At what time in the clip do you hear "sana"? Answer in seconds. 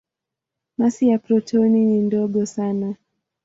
2.45-2.95